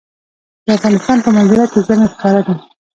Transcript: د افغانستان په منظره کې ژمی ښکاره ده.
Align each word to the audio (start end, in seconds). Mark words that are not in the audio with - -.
د 0.65 0.67
افغانستان 0.77 1.17
په 1.25 1.29
منظره 1.35 1.65
کې 1.71 1.79
ژمی 1.85 2.07
ښکاره 2.13 2.41
ده. 2.47 2.53